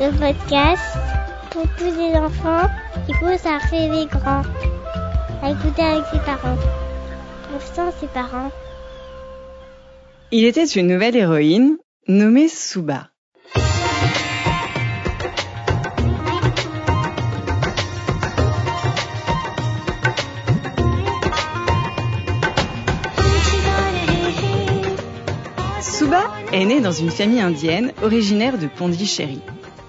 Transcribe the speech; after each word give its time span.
Le 0.00 0.10
podcast 0.18 0.98
pour 1.50 1.62
tous 1.78 1.84
les 1.84 2.14
enfants 2.18 2.68
qui 3.06 3.12
poussent 3.14 3.46
à 3.46 3.58
rêver 3.58 4.06
grand. 4.06 4.42
À 5.42 5.50
écouter 5.50 5.82
avec 5.82 6.04
ses 6.12 6.18
parents. 6.20 6.58
Ses 8.00 8.06
parents. 8.08 8.50
Il 10.30 10.44
était 10.44 10.64
une 10.64 10.88
nouvelle 10.88 11.16
héroïne 11.16 11.78
nommée 12.08 12.48
Suba. 12.48 13.08
Est 26.54 26.66
née 26.66 26.80
dans 26.80 26.92
une 26.92 27.10
famille 27.10 27.40
indienne 27.40 27.92
originaire 28.00 28.58
de 28.58 28.68
Pondichéry. 28.68 29.40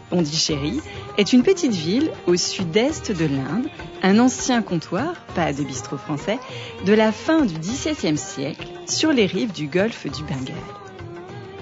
Pondichéry 0.09 0.81
est 1.19 1.31
une 1.31 1.43
petite 1.43 1.73
ville 1.73 2.09
au 2.25 2.35
sud-est 2.35 3.11
de 3.11 3.25
l'Inde, 3.25 3.67
un 4.01 4.17
ancien 4.17 4.63
comptoir, 4.63 5.13
pas 5.35 5.53
de 5.53 5.63
bistrot 5.63 5.97
français, 5.97 6.39
de 6.83 6.93
la 6.93 7.11
fin 7.11 7.45
du 7.45 7.53
XVIIe 7.53 8.17
siècle 8.17 8.67
sur 8.87 9.11
les 9.11 9.27
rives 9.27 9.51
du 9.51 9.67
golfe 9.67 10.07
du 10.07 10.23
Bengale. 10.23 10.55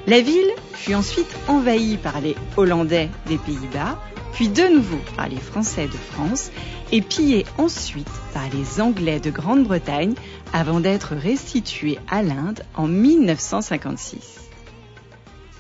La 0.08 0.22
ville 0.22 0.52
fut 0.74 0.96
ensuite 0.96 1.36
envahie 1.50 1.98
par 1.98 2.22
les 2.22 2.36
Hollandais 2.56 3.10
des 3.28 3.38
Pays-Bas, 3.38 4.00
puis 4.32 4.48
de 4.48 4.74
nouveau 4.74 5.00
par 5.18 5.28
les 5.28 5.36
Français 5.36 5.88
de 5.88 5.98
France 6.14 6.50
et 6.94 7.02
pillée 7.02 7.46
ensuite 7.58 8.08
par 8.34 8.44
les 8.54 8.80
Anglais 8.80 9.20
de 9.20 9.32
Grande-Bretagne 9.32 10.14
avant 10.54 10.80
d'être 10.80 11.14
restituée 11.14 12.00
à 12.10 12.24
l'Inde 12.24 12.64
en 12.74 12.88
1956. 12.88 14.43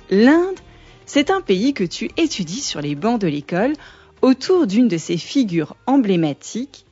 L'Inde, 0.10 0.60
c'est 1.06 1.32
un 1.32 1.42
pays 1.42 1.74
que 1.74 1.84
tu 1.84 2.10
étudies 2.18 2.62
sur 2.62 2.82
les 2.82 2.96
bancs 2.96 3.20
de 3.20 3.28
l'école 3.28 3.74
autour 4.22 4.68
d'une 4.68 4.88
de 4.88 4.98
ses 4.98 5.18
figures 5.18 5.76
emblématiques, 5.86 6.86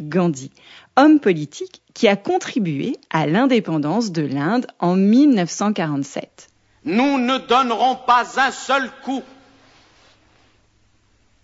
Gandhi, 0.00 0.50
homme 0.96 1.20
politique 1.20 1.82
qui 1.94 2.08
a 2.08 2.16
contribué 2.16 2.96
à 3.10 3.26
l'indépendance 3.26 4.12
de 4.12 4.22
l'Inde 4.22 4.66
en 4.78 4.94
1947. 4.94 6.48
Nous 6.84 7.18
ne 7.18 7.38
donnerons 7.38 7.96
pas 7.96 8.40
un 8.40 8.50
seul 8.50 8.90
coup, 9.04 9.22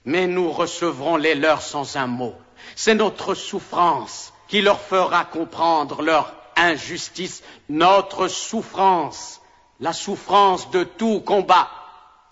mais 0.04 0.26
nous 0.26 0.50
recevrons 0.50 1.16
les 1.16 1.34
leurs 1.34 1.62
sans 1.62 1.96
un 1.96 2.06
mot. 2.06 2.34
C'est 2.76 2.94
notre 2.94 3.34
souffrance 3.34 4.32
qui 4.48 4.62
leur 4.62 4.80
fera 4.80 5.24
comprendre 5.24 6.02
leur 6.02 6.34
injustice, 6.56 7.42
notre 7.68 8.28
souffrance, 8.28 9.40
la 9.80 9.92
souffrance 9.92 10.70
de 10.70 10.84
tout 10.84 11.20
combat. 11.20 11.68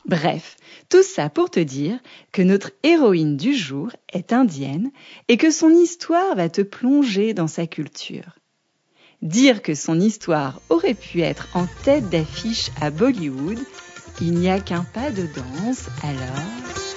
Bref, 0.04 0.56
tout 0.88 1.02
ça 1.02 1.28
pour 1.28 1.50
te 1.50 1.60
dire 1.60 1.98
que 2.32 2.42
notre 2.42 2.72
héroïne 2.82 3.36
du 3.36 3.54
jour 3.54 3.90
est 4.12 4.32
indienne 4.32 4.90
et 5.28 5.36
que 5.36 5.50
son 5.50 5.70
histoire 5.70 6.34
va 6.34 6.48
te 6.48 6.62
plonger 6.62 7.34
dans 7.34 7.46
sa 7.46 7.66
culture. 7.66 8.38
Dire 9.22 9.62
que 9.62 9.74
son 9.74 10.00
histoire 10.00 10.60
aurait 10.68 10.94
pu 10.94 11.20
être 11.20 11.48
en 11.54 11.66
tête 11.84 12.10
d'affiche 12.10 12.70
à 12.80 12.90
Bollywood, 12.90 13.60
il 14.20 14.32
n'y 14.32 14.50
a 14.50 14.58
qu'un 14.58 14.82
pas 14.82 15.10
de 15.10 15.26
danse 15.26 15.86
alors... 16.02 16.91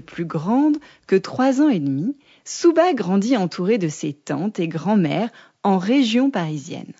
plus 0.00 0.24
grande, 0.24 0.78
que 1.06 1.16
trois 1.16 1.60
ans 1.60 1.68
et 1.68 1.80
demi, 1.80 2.16
Souba 2.44 2.92
grandit 2.92 3.36
entourée 3.36 3.78
de 3.78 3.88
ses 3.88 4.12
tantes 4.12 4.58
et 4.60 4.68
grand-mères 4.68 5.30
en 5.62 5.78
région 5.78 6.30
parisienne. 6.30 6.92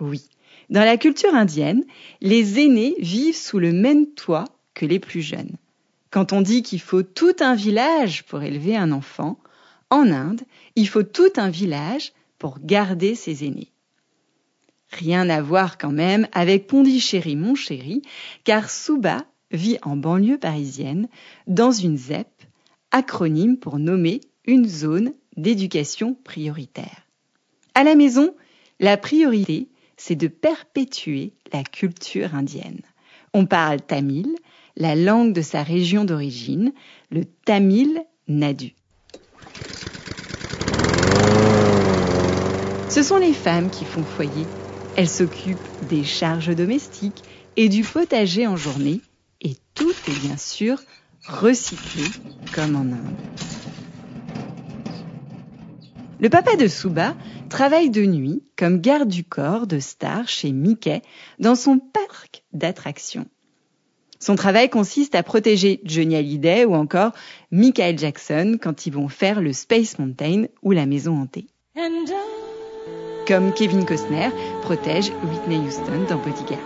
Oui, 0.00 0.28
dans 0.70 0.84
la 0.84 0.96
culture 0.96 1.34
indienne, 1.34 1.84
les 2.20 2.60
aînés 2.60 2.94
vivent 2.98 3.36
sous 3.36 3.58
le 3.58 3.72
même 3.72 4.06
toit 4.06 4.44
que 4.74 4.86
les 4.86 5.00
plus 5.00 5.22
jeunes. 5.22 5.56
Quand 6.10 6.32
on 6.32 6.40
dit 6.40 6.62
qu'il 6.62 6.80
faut 6.80 7.02
tout 7.02 7.34
un 7.40 7.54
village 7.54 8.24
pour 8.24 8.42
élever 8.42 8.76
un 8.76 8.92
enfant, 8.92 9.38
en 9.90 10.10
Inde, 10.10 10.42
il 10.76 10.88
faut 10.88 11.02
tout 11.02 11.32
un 11.36 11.50
village 11.50 12.12
pour 12.38 12.58
garder 12.60 13.14
ses 13.14 13.44
aînés. 13.44 13.72
Rien 14.90 15.28
à 15.28 15.42
voir 15.42 15.78
quand 15.78 15.92
même 15.92 16.26
avec 16.32 16.66
Pondichéry 16.66 17.36
mon 17.36 17.54
chéri, 17.54 18.02
car 18.44 18.70
Souba 18.70 19.24
vit 19.50 19.78
en 19.82 19.96
banlieue 19.96 20.38
parisienne, 20.38 21.08
dans 21.46 21.72
une 21.72 21.96
ZEP, 21.96 22.28
acronyme 22.90 23.58
pour 23.58 23.78
nommer 23.78 24.20
une 24.46 24.66
zone 24.66 25.12
d'éducation 25.36 26.14
prioritaire. 26.24 27.06
À 27.74 27.84
la 27.84 27.94
maison, 27.94 28.34
la 28.80 28.96
priorité, 28.96 29.68
c'est 29.96 30.16
de 30.16 30.28
perpétuer 30.28 31.32
la 31.52 31.62
culture 31.62 32.34
indienne. 32.34 32.80
On 33.34 33.46
parle 33.46 33.80
tamil, 33.80 34.34
la 34.76 34.94
langue 34.94 35.32
de 35.32 35.42
sa 35.42 35.62
région 35.62 36.04
d'origine, 36.04 36.72
le 37.10 37.24
tamil 37.24 38.02
nadu. 38.26 38.74
Ce 42.88 43.02
sont 43.02 43.18
les 43.18 43.34
femmes 43.34 43.70
qui 43.70 43.84
font 43.84 44.04
foyer. 44.04 44.48
Elles 44.98 45.08
s'occupent 45.08 45.86
des 45.88 46.02
charges 46.02 46.56
domestiques 46.56 47.22
et 47.54 47.68
du 47.68 47.84
potager 47.84 48.48
en 48.48 48.56
journée, 48.56 49.00
et 49.40 49.52
tout 49.76 49.92
est 50.08 50.26
bien 50.26 50.36
sûr 50.36 50.80
recyclé 51.24 52.02
comme 52.52 52.74
en 52.74 52.80
Inde. 52.80 53.16
Le 56.18 56.28
papa 56.28 56.56
de 56.56 56.66
Souba 56.66 57.14
travaille 57.48 57.90
de 57.90 58.04
nuit 58.06 58.42
comme 58.56 58.80
garde 58.80 59.08
du 59.08 59.22
corps 59.22 59.68
de 59.68 59.78
star 59.78 60.26
chez 60.26 60.50
Mickey 60.50 61.00
dans 61.38 61.54
son 61.54 61.78
parc 61.78 62.42
d'attractions. 62.52 63.26
Son 64.18 64.34
travail 64.34 64.68
consiste 64.68 65.14
à 65.14 65.22
protéger 65.22 65.80
Johnny 65.84 66.16
Hallyday 66.16 66.64
ou 66.64 66.74
encore 66.74 67.12
Michael 67.52 67.96
Jackson 68.00 68.58
quand 68.60 68.86
ils 68.86 68.92
vont 68.92 69.08
faire 69.08 69.40
le 69.40 69.52
Space 69.52 70.00
Mountain 70.00 70.46
ou 70.62 70.72
la 70.72 70.86
maison 70.86 71.16
hantée. 71.16 71.46
Comme 73.28 73.52
Kevin 73.52 73.84
Costner 73.84 74.30
protège 74.62 75.12
Whitney 75.22 75.58
Houston 75.58 76.06
dans 76.08 76.16
Bodyguard. 76.16 76.58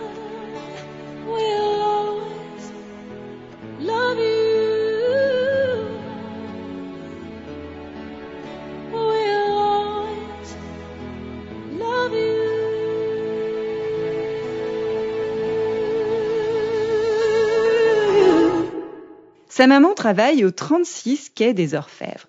Sa 19.49 19.67
maman 19.67 19.93
travaille 19.93 20.45
au 20.45 20.51
36 20.51 21.31
quai 21.35 21.53
des 21.53 21.75
Orfèvres. 21.75 22.27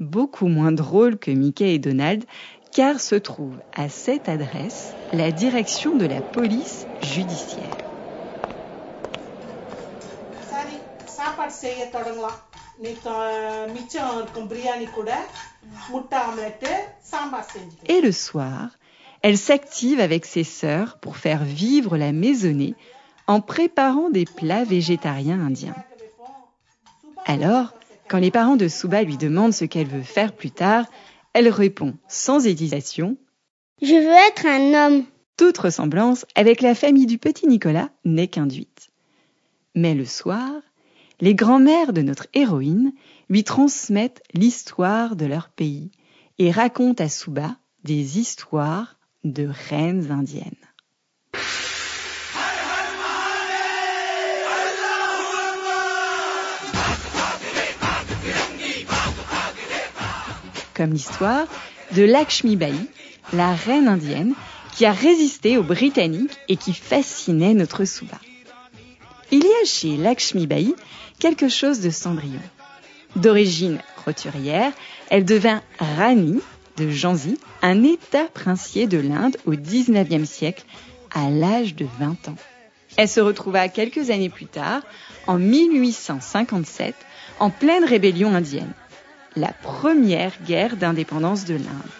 Beaucoup 0.00 0.48
moins 0.48 0.72
drôle 0.72 1.18
que 1.18 1.30
Mickey 1.30 1.74
et 1.74 1.78
Donald, 1.78 2.24
car 2.74 3.00
se 3.00 3.14
trouve 3.14 3.54
à 3.72 3.88
cette 3.88 4.28
adresse 4.28 4.92
la 5.12 5.30
direction 5.30 5.94
de 5.94 6.04
la 6.04 6.20
police 6.20 6.86
judiciaire. 7.02 7.64
Et 17.86 18.00
le 18.00 18.12
soir, 18.12 18.70
elle 19.22 19.38
s'active 19.38 20.00
avec 20.00 20.26
ses 20.26 20.44
sœurs 20.44 20.98
pour 20.98 21.16
faire 21.16 21.44
vivre 21.44 21.96
la 21.96 22.12
maisonnée 22.12 22.74
en 23.28 23.40
préparant 23.40 24.10
des 24.10 24.24
plats 24.24 24.64
végétariens 24.64 25.40
indiens. 25.40 25.76
Alors, 27.24 27.72
quand 28.08 28.18
les 28.18 28.32
parents 28.32 28.56
de 28.56 28.68
Souba 28.68 29.02
lui 29.02 29.16
demandent 29.16 29.54
ce 29.54 29.64
qu'elle 29.64 29.86
veut 29.86 30.02
faire 30.02 30.32
plus 30.32 30.50
tard, 30.50 30.86
elle 31.34 31.48
répond 31.48 31.94
sans 32.08 32.46
hésitation 32.46 33.18
Je 33.82 33.94
veux 33.94 34.28
être 34.28 34.46
un 34.46 34.86
homme. 34.86 35.04
Toute 35.36 35.58
ressemblance 35.58 36.24
avec 36.36 36.62
la 36.62 36.76
famille 36.76 37.06
du 37.06 37.18
petit 37.18 37.48
Nicolas 37.48 37.90
n'est 38.04 38.28
qu'induite. 38.28 38.90
Mais 39.74 39.94
le 39.94 40.04
soir, 40.04 40.52
les 41.20 41.34
grands-mères 41.34 41.92
de 41.92 42.02
notre 42.02 42.28
héroïne 42.34 42.92
lui 43.28 43.42
transmettent 43.42 44.22
l'histoire 44.32 45.16
de 45.16 45.26
leur 45.26 45.48
pays 45.48 45.90
et 46.38 46.52
raconte 46.52 47.00
à 47.00 47.08
Suba 47.08 47.56
des 47.82 48.20
histoires 48.20 48.96
de 49.24 49.48
reines 49.68 50.12
indiennes. 50.12 50.54
Comme 60.74 60.92
l'histoire 60.92 61.46
de 61.92 62.02
Lakshmi 62.02 62.56
Bai, 62.56 62.74
la 63.32 63.54
reine 63.54 63.88
indienne 63.88 64.34
qui 64.74 64.86
a 64.86 64.92
résisté 64.92 65.56
aux 65.56 65.62
Britanniques 65.62 66.36
et 66.48 66.56
qui 66.56 66.72
fascinait 66.72 67.54
notre 67.54 67.84
Suba. 67.84 68.18
Il 69.30 69.44
y 69.44 69.62
a 69.62 69.64
chez 69.66 69.96
Lakshmi 69.96 70.46
Bai 70.46 70.74
quelque 71.18 71.48
chose 71.48 71.80
de 71.80 71.90
Cendrillon. 71.90 72.42
D'origine 73.16 73.78
roturière, 74.04 74.72
elle 75.10 75.24
devint 75.24 75.62
Rani 75.78 76.40
de 76.76 76.90
Jansi, 76.90 77.38
un 77.62 77.84
état 77.84 78.24
princier 78.24 78.86
de 78.86 78.98
l'Inde 78.98 79.36
au 79.46 79.52
XIXe 79.52 80.28
siècle, 80.28 80.64
à 81.14 81.30
l'âge 81.30 81.76
de 81.76 81.86
20 82.00 82.28
ans. 82.28 82.36
Elle 82.96 83.08
se 83.08 83.20
retrouva 83.20 83.68
quelques 83.68 84.10
années 84.10 84.28
plus 84.28 84.46
tard, 84.46 84.82
en 85.26 85.38
1857, 85.38 86.94
en 87.38 87.50
pleine 87.50 87.84
rébellion 87.84 88.34
indienne, 88.34 88.72
la 89.36 89.52
première 89.52 90.32
guerre 90.46 90.76
d'indépendance 90.76 91.44
de 91.44 91.54
l'Inde. 91.54 91.92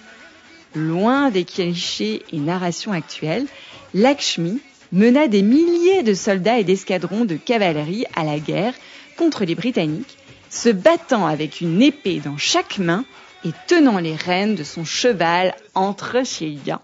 Loin 0.75 1.31
des 1.31 1.45
clichés 1.45 2.23
et 2.33 2.39
narrations 2.39 2.93
actuelles, 2.93 3.47
Lakshmi 3.95 4.61
mena 4.93 5.29
des 5.29 5.43
milliers 5.43 6.03
de 6.03 6.15
soldats 6.15 6.59
et 6.59 6.65
d'escadrons 6.65 7.25
de 7.25 7.37
cavalerie 7.37 8.05
à 8.15 8.25
la 8.25 8.39
guerre 8.39 8.75
contre 9.17 9.45
les 9.45 9.55
Britanniques, 9.55 10.17
se 10.51 10.69
battant 10.69 11.27
avec 11.27 11.61
une 11.61 11.83
épée 11.83 12.21
dans 12.21 12.37
chaque 12.37 12.79
main 12.79 13.05
et 13.45 13.51
tenant 13.67 13.99
les 13.99 14.15
rênes 14.15 14.55
de 14.55 14.65
son 14.65 14.85
cheval 14.85 15.55
entre 15.75 16.25
ses 16.25 16.57
liens, 16.65 16.81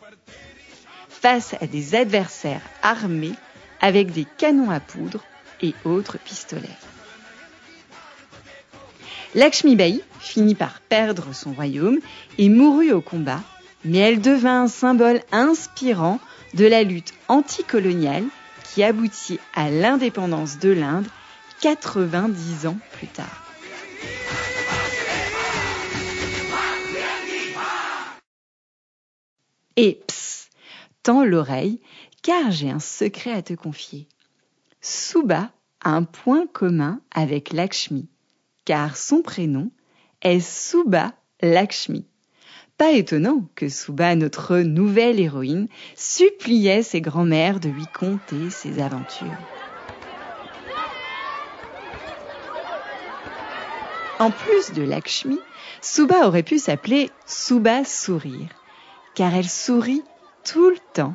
face 1.08 1.55
à 1.61 1.67
des 1.67 1.94
adversaires 1.94 2.62
armés 2.82 3.35
avec 3.81 4.12
des 4.12 4.26
canons 4.38 4.70
à 4.70 4.81
poudre 4.81 5.25
et 5.62 5.75
autres 5.85 6.19
pistolets. 6.19 6.69
Lakshmi 9.35 9.77
Bai 9.77 10.03
finit 10.19 10.56
par 10.56 10.81
perdre 10.81 11.32
son 11.32 11.53
royaume 11.53 12.00
et 12.38 12.49
mourut 12.49 12.91
au 12.91 13.00
combat, 13.00 13.41
mais 13.85 13.99
elle 13.99 14.21
devint 14.21 14.62
un 14.62 14.69
symbole 14.69 15.21
inspirant 15.31 16.19
de 16.55 16.67
la 16.67 16.82
lutte 16.82 17.12
anticoloniale 17.29 18.25
qui 18.65 18.82
aboutit 18.82 19.38
à 19.55 19.71
l'indépendance 19.71 20.59
de 20.59 20.71
l'Inde 20.71 21.06
90 21.61 22.67
ans 22.67 22.79
plus 22.93 23.06
tard. 23.06 23.44
Et 29.77 30.00
psst, 30.06 30.50
tends 31.05 31.25
l'oreille, 31.25 31.81
car 32.23 32.50
j'ai 32.50 32.71
un 32.71 32.81
secret 32.81 33.32
à 33.32 33.43
te 33.43 33.55
confier. 33.55 34.09
Suba 34.81 35.53
a 35.82 35.91
un 35.91 36.03
point 36.03 36.47
commun 36.47 37.00
avec 37.12 37.53
Lakshmi, 37.53 38.09
car 38.64 38.96
son 38.96 39.22
prénom 39.22 39.70
est 40.22 40.40
Suba 40.40 41.14
Lakshmi. 41.42 42.06
Pas 42.76 42.92
étonnant 42.92 43.44
que 43.56 43.68
Suba, 43.68 44.14
notre 44.16 44.58
nouvelle 44.58 45.20
héroïne, 45.20 45.68
suppliait 45.96 46.82
ses 46.82 47.00
grands-mères 47.00 47.60
de 47.60 47.68
lui 47.68 47.86
conter 47.86 48.48
ses 48.50 48.80
aventures. 48.80 49.26
En 54.18 54.30
plus 54.30 54.72
de 54.72 54.82
Lakshmi, 54.82 55.38
Suba 55.82 56.26
aurait 56.26 56.42
pu 56.42 56.58
s'appeler 56.58 57.10
Suba 57.26 57.84
Sourire, 57.84 58.50
car 59.14 59.34
elle 59.34 59.48
sourit 59.48 60.04
tout 60.44 60.70
le 60.70 60.78
temps, 60.94 61.14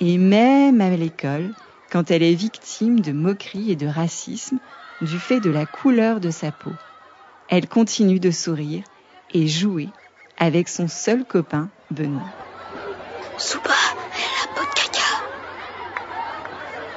et 0.00 0.18
même 0.18 0.80
à 0.80 0.90
l'école, 0.90 1.54
quand 1.90 2.10
elle 2.10 2.22
est 2.22 2.34
victime 2.34 3.00
de 3.00 3.12
moqueries 3.12 3.70
et 3.70 3.76
de 3.76 3.86
racisme 3.86 4.58
du 5.02 5.18
fait 5.18 5.40
de 5.40 5.50
la 5.50 5.66
couleur 5.66 6.20
de 6.20 6.30
sa 6.30 6.52
peau. 6.52 6.72
Elle 7.48 7.68
continue 7.68 8.20
de 8.20 8.30
sourire 8.30 8.84
et 9.32 9.46
jouer 9.46 9.88
avec 10.38 10.68
son 10.68 10.88
seul 10.88 11.24
copain, 11.24 11.70
Benoît. 11.90 12.22
Souba, 13.38 13.74
elle 14.14 14.22
a 14.22 14.34
la 14.40 14.54
peau 14.54 14.62
de 14.62 14.74
caca. 14.74 15.10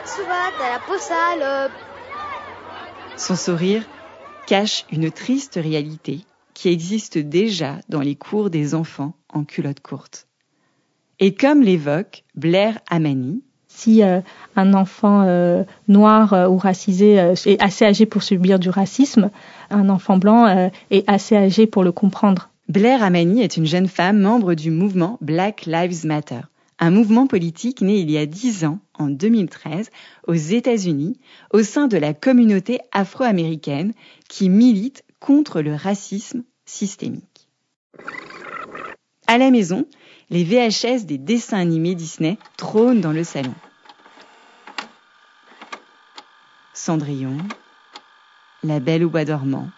Souba, 0.06 0.52
t'as 0.58 0.70
la 0.72 0.80
peau 0.80 0.98
sale. 0.98 1.72
Son 3.18 3.36
sourire 3.36 3.86
cache 4.48 4.86
une 4.92 5.12
triste 5.12 5.56
réalité 5.62 6.26
qui 6.54 6.70
existe 6.70 7.18
déjà 7.18 7.80
dans 7.90 8.02
les 8.02 8.16
cours 8.16 8.50
des 8.50 8.76
enfants 8.76 9.14
en 9.30 9.44
culotte 9.44 9.80
courte. 9.80 10.28
Et 11.20 11.36
comme 11.36 11.62
l'évoque 11.62 12.24
Blair 12.36 12.80
Amani, 12.90 13.44
si 13.76 14.04
euh, 14.04 14.22
un 14.56 14.74
enfant 14.74 15.24
euh, 15.26 15.64
noir 15.88 16.34
euh, 16.34 16.48
ou 16.48 16.58
racisé 16.58 17.16
est 17.46 17.62
assez 17.62 17.86
âgé 17.86 18.06
pour 18.06 18.24
subir 18.24 18.60
du 18.60 18.70
racisme, 18.70 19.32
un 19.70 19.90
enfant 19.90 20.18
blanc 20.18 20.70
est 20.92 21.10
assez 21.10 21.36
âgé 21.36 21.66
pour 21.66 21.84
le 21.84 21.92
comprendre. 21.92 22.50
Blair 22.70 23.04
Amani 23.04 23.42
est 23.42 23.58
une 23.58 23.66
jeune 23.66 23.88
femme 23.88 24.20
membre 24.20 24.54
du 24.54 24.72
mouvement 24.72 25.18
Black 25.22 25.66
Lives 25.66 26.06
Matter, 26.06 26.42
un 26.80 26.92
mouvement 26.92 27.28
politique 27.28 27.82
né 27.82 27.98
il 27.98 28.12
y 28.12 28.18
a 28.18 28.26
dix 28.26 28.64
ans, 28.66 28.80
en 28.98 29.08
2013, 29.08 29.90
aux 30.28 30.34
États-Unis, 30.34 31.18
au 31.52 31.64
sein 31.64 31.88
de 31.88 31.98
la 31.98 32.14
communauté 32.14 32.80
afro-américaine 32.92 33.94
qui 34.30 34.50
milite 34.50 35.04
contre 35.20 35.62
le 35.62 35.74
racisme 35.74 36.44
systémique. 36.66 37.50
À 39.28 39.38
la 39.38 39.50
maison, 39.50 39.86
les 40.30 40.44
VHS 40.44 41.06
des 41.06 41.18
dessins 41.18 41.60
animés 41.60 41.96
Disney 41.96 42.38
trônent 42.58 43.02
dans 43.02 43.12
le 43.12 43.24
salon. 43.24 43.54
Cendrillon, 46.74 47.38
La 48.64 48.80
Belle 48.80 49.04
au 49.04 49.10
bois 49.10 49.26
dormant, 49.26 49.70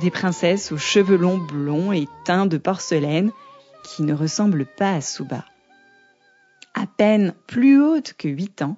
des 0.00 0.10
princesses 0.10 0.72
aux 0.72 0.78
cheveux 0.78 1.16
longs 1.16 1.38
blonds 1.38 1.92
et 1.92 2.08
teints 2.24 2.46
de 2.46 2.58
porcelaine 2.58 3.30
qui 3.84 4.02
ne 4.02 4.14
ressemblent 4.14 4.66
pas 4.66 4.94
à 4.94 5.00
Souba. 5.00 5.44
À 6.74 6.86
peine 6.86 7.34
plus 7.46 7.80
haute 7.80 8.14
que 8.14 8.28
8 8.28 8.62
ans, 8.62 8.76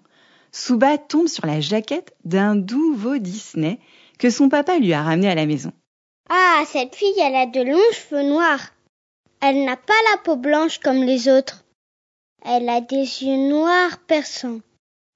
Souba 0.50 0.98
tombe 0.98 1.28
sur 1.28 1.46
la 1.46 1.60
jaquette 1.60 2.14
d'un 2.24 2.54
nouveau 2.54 3.18
Disney 3.18 3.78
que 4.18 4.30
son 4.30 4.48
papa 4.48 4.78
lui 4.78 4.92
a 4.92 5.02
ramené 5.02 5.28
à 5.28 5.34
la 5.34 5.46
maison. 5.46 5.72
Ah, 6.28 6.62
cette 6.66 6.94
fille, 6.94 7.18
elle 7.18 7.34
a 7.34 7.46
de 7.46 7.62
longs 7.62 7.92
cheveux 7.92 8.28
noirs. 8.28 8.72
Elle 9.40 9.64
n'a 9.64 9.76
pas 9.76 9.92
la 10.12 10.18
peau 10.18 10.36
blanche 10.36 10.78
comme 10.78 11.02
les 11.02 11.28
autres. 11.28 11.64
Elle 12.44 12.68
a 12.68 12.80
des 12.80 12.96
yeux 12.96 13.48
noirs 13.48 13.98
perçants. 14.06 14.60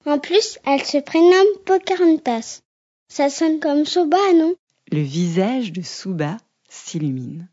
En 0.05 0.19
plus, 0.19 0.59
elle 0.65 0.83
se 0.83 0.97
prénomme 0.97 1.57
Pocahontas. 1.65 2.61
Ça 3.09 3.29
sonne 3.29 3.59
comme 3.59 3.85
Souba, 3.85 4.33
non? 4.33 4.55
Le 4.91 5.01
visage 5.01 5.73
de 5.73 5.81
Souba 5.81 6.37
s'illumine. 6.69 7.49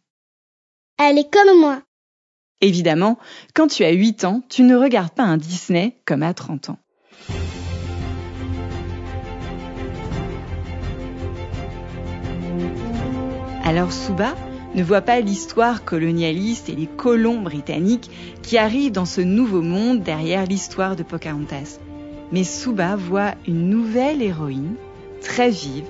Elle 0.98 1.18
est 1.18 1.30
comme 1.30 1.58
moi. 1.58 1.82
Évidemment, 2.60 3.18
quand 3.54 3.66
tu 3.66 3.84
as 3.84 3.90
8 3.90 4.24
ans, 4.24 4.42
tu 4.48 4.62
ne 4.62 4.76
regardes 4.76 5.12
pas 5.12 5.24
un 5.24 5.36
Disney 5.36 6.00
comme 6.04 6.22
à 6.22 6.32
30 6.32 6.70
ans. 6.70 6.78
Alors 13.64 13.92
Souba 13.92 14.34
ne 14.74 14.82
voit 14.82 15.00
pas 15.00 15.20
l'histoire 15.20 15.84
colonialiste 15.84 16.68
et 16.68 16.74
les 16.74 16.86
colons 16.86 17.40
britanniques 17.40 18.10
qui 18.42 18.58
arrivent 18.58 18.92
dans 18.92 19.04
ce 19.04 19.20
nouveau 19.20 19.62
monde 19.62 20.02
derrière 20.02 20.46
l'histoire 20.46 20.96
de 20.96 21.02
Pocahontas. 21.02 21.78
Mais 22.30 22.44
Souba 22.44 22.94
voit 22.96 23.34
une 23.46 23.68
nouvelle 23.68 24.22
héroïne 24.22 24.76
très 25.20 25.50
vive, 25.50 25.86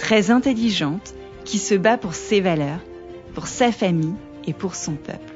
très 0.00 0.30
intelligente, 0.30 1.14
qui 1.44 1.58
se 1.58 1.74
bat 1.74 1.98
pour 1.98 2.14
ses 2.14 2.40
valeurs, 2.40 2.80
pour 3.34 3.46
sa 3.46 3.70
famille 3.70 4.14
et 4.46 4.54
pour 4.54 4.74
son 4.74 4.94
peuple. 4.94 5.34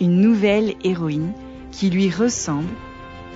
Une 0.00 0.20
nouvelle 0.20 0.74
héroïne 0.82 1.32
qui 1.70 1.90
lui 1.90 2.10
ressemble 2.10 2.72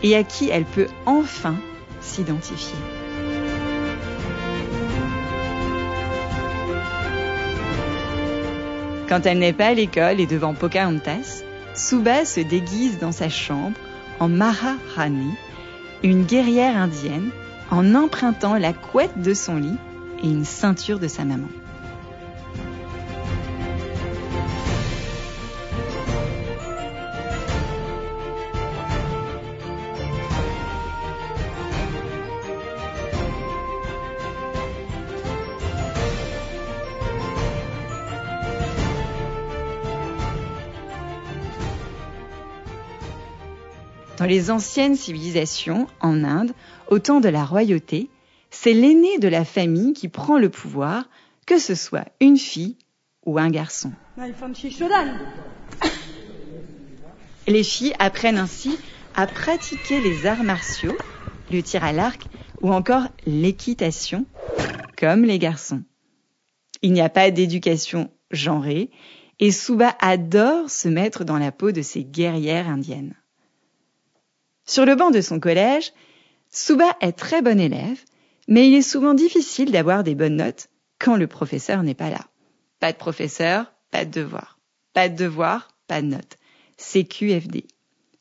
et 0.03 0.17
à 0.17 0.25
qui 0.25 0.49
elle 0.49 0.65
peut 0.65 0.89
enfin 1.05 1.55
s'identifier. 2.01 2.79
Quand 9.09 9.27
elle 9.27 9.39
n'est 9.39 9.53
pas 9.53 9.67
à 9.67 9.75
l'école 9.75 10.19
et 10.19 10.27
devant 10.27 10.55
Pocahontas, 10.55 11.43
Suba 11.75 12.25
se 12.25 12.41
déguise 12.41 12.99
dans 12.99 13.13
sa 13.13 13.29
chambre 13.29 13.77
en 14.19 14.29
Maharani, 14.29 15.35
une 16.03 16.25
guerrière 16.25 16.77
indienne, 16.77 17.31
en 17.71 17.95
empruntant 17.95 18.57
la 18.57 18.73
couette 18.73 19.21
de 19.21 19.35
son 19.35 19.57
lit 19.57 19.79
une 20.31 20.45
ceinture 20.45 20.99
de 20.99 21.09
sa 21.09 21.25
maman. 21.25 21.49
Dans 44.19 44.25
les 44.25 44.51
anciennes 44.51 44.97
civilisations, 44.97 45.87
en 46.01 46.25
Inde, 46.25 46.53
au 46.89 46.99
temps 46.99 47.21
de 47.21 47.29
la 47.29 47.45
royauté, 47.45 48.09
c'est 48.51 48.73
l'aîné 48.73 49.19
de 49.19 49.29
la 49.29 49.45
famille 49.45 49.93
qui 49.93 50.09
prend 50.09 50.39
le 50.39 50.49
pouvoir, 50.49 51.09
que 51.47 51.59
ce 51.59 51.75
soit 51.75 52.07
une 52.21 52.39
fille 52.39 52.77
ou 53.25 53.39
un 53.39 53.51
garçon. 53.51 53.93
Les 57.47 57.63
filles 57.63 57.95
apprennent 57.99 58.39
ainsi 58.39 58.79
à 59.15 59.27
pratiquer 59.27 60.01
les 60.01 60.27
arts 60.27 60.45
martiaux, 60.45 60.97
le 61.51 61.63
tir 61.63 61.85
à 61.85 61.93
l'arc 61.93 62.27
ou 62.61 62.73
encore 62.73 63.09
l'équitation, 63.27 64.27
comme 64.99 65.25
les 65.25 65.39
garçons. 65.39 65.83
Il 66.83 66.93
n'y 66.93 67.01
a 67.01 67.09
pas 67.09 67.31
d'éducation 67.31 68.11
genrée 68.31 68.91
et 69.39 69.53
Suba 69.53 69.95
adore 70.01 70.71
se 70.71 70.89
mettre 70.89 71.25
dans 71.25 71.39
la 71.39 71.53
peau 71.53 71.73
de 71.73 71.83
ces 71.83 72.05
guerrières 72.05 72.69
indiennes. 72.69 73.15
Sur 74.65 74.85
le 74.85 74.97
banc 74.97 75.11
de 75.11 75.21
son 75.21 75.39
collège, 75.39 75.93
Suba 76.51 76.97
est 77.01 77.13
très 77.13 77.43
bon 77.43 77.61
élève, 77.61 78.03
mais 78.49 78.69
il 78.69 78.75
est 78.75 78.83
souvent 78.83 79.15
difficile 79.15 79.71
d'avoir 79.73 80.05
des 80.05 80.15
bonnes 80.15 80.37
notes 80.37 80.69
quand 80.99 81.17
le 81.17 81.27
professeur 81.27 81.83
n'est 81.83 81.95
pas 81.95 82.11
là. 82.11 82.27
Pas 82.81 82.93
de 82.93 82.99
professeur, 82.99 83.73
pas 83.91 84.05
de 84.05 84.11
devoir. 84.11 84.59
Pas 84.93 85.09
de 85.09 85.17
devoir, 85.17 85.69
pas 85.87 86.03
de 86.03 86.07
notes. 86.07 86.37
C'est 86.77 87.05
QFD. 87.05 87.67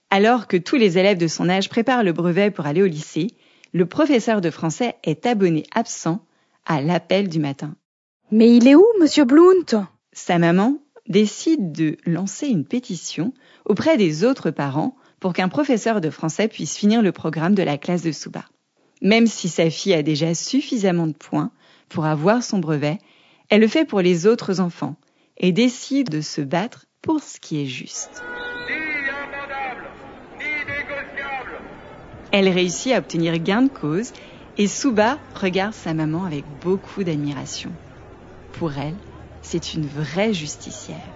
Alors 0.10 0.48
que 0.48 0.58
tous 0.58 0.76
les 0.76 0.98
élèves 0.98 1.18
de 1.18 1.28
son 1.28 1.50
âge 1.50 1.70
préparent 1.70 2.04
le 2.04 2.14
brevet 2.14 2.52
pour 2.52 2.66
aller 2.66 2.82
au 2.82 2.88
lycée, 2.88 3.28
le 3.74 3.86
professeur 3.86 4.42
de 4.42 4.50
français 4.50 4.96
est 5.04 5.26
abonné 5.26 5.64
absent 5.74 6.26
à 6.66 6.82
l'appel 6.82 7.28
du 7.28 7.40
matin. 7.40 7.76
Mais 8.32 8.56
il 8.56 8.68
est 8.68 8.76
où, 8.76 8.86
monsieur 9.00 9.26
Blount? 9.26 9.86
Sa 10.14 10.40
maman 10.40 10.78
décide 11.08 11.72
de 11.72 11.98
lancer 12.06 12.48
une 12.48 12.66
pétition 12.66 13.34
auprès 13.66 13.98
des 13.98 14.24
autres 14.24 14.52
parents 14.52 14.96
pour 15.20 15.34
qu'un 15.34 15.50
professeur 15.50 16.02
de 16.02 16.10
français 16.10 16.48
puisse 16.48 16.78
finir 16.78 17.02
le 17.02 17.12
programme 17.12 17.56
de 17.56 17.64
la 17.64 17.78
classe 17.78 18.02
de 18.02 18.12
Suba. 18.12 18.46
Même 19.06 19.28
si 19.28 19.50
sa 19.50 19.70
fille 19.70 19.94
a 19.94 20.02
déjà 20.02 20.34
suffisamment 20.34 21.06
de 21.06 21.14
points 21.14 21.52
pour 21.90 22.06
avoir 22.06 22.42
son 22.42 22.58
brevet, 22.58 22.98
elle 23.50 23.62
le 23.62 23.68
fait 23.68 23.86
pour 23.86 24.02
les 24.02 24.26
autres 24.26 24.60
enfants 24.60 24.96
et 25.38 25.52
décide 25.52 26.10
de 26.10 26.22
se 26.22 26.42
battre 26.42 26.88
pour 27.04 27.22
ce 27.22 27.40
qui 27.40 27.62
est 27.62 27.68
juste. 27.68 28.24
Elle 32.32 32.50
réussit 32.50 32.94
à 32.94 32.98
obtenir 32.98 33.38
gain 33.38 33.62
de 33.62 33.70
cause 33.70 34.12
et 34.58 34.68
Suba 34.68 35.20
regarde 35.36 35.76
sa 35.76 35.94
maman 35.94 36.26
avec 36.26 36.44
beaucoup 36.64 37.04
d'admiration. 37.04 37.72
Pour 38.54 38.76
elle, 38.76 38.98
c'est 39.44 39.76
une 39.76 39.86
vraie 39.86 40.34
justicière. 40.34 41.15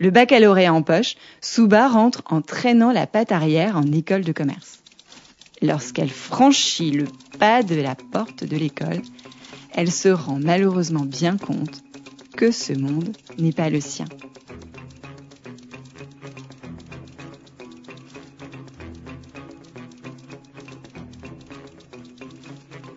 Le 0.00 0.10
baccalauréat 0.10 0.72
en 0.72 0.82
poche, 0.82 1.16
Suba 1.40 1.88
rentre 1.88 2.22
en 2.26 2.40
traînant 2.40 2.92
la 2.92 3.06
patte 3.06 3.32
arrière 3.32 3.76
en 3.76 3.90
école 3.90 4.22
de 4.22 4.32
commerce. 4.32 4.80
Lorsqu'elle 5.60 6.10
franchit 6.10 6.92
le 6.92 7.06
pas 7.38 7.64
de 7.64 7.74
la 7.74 7.96
porte 7.96 8.44
de 8.44 8.56
l'école, 8.56 9.02
elle 9.74 9.90
se 9.90 10.08
rend 10.08 10.38
malheureusement 10.40 11.04
bien 11.04 11.36
compte 11.36 11.82
que 12.36 12.52
ce 12.52 12.72
monde 12.72 13.16
n'est 13.38 13.52
pas 13.52 13.70
le 13.70 13.80
sien. 13.80 14.04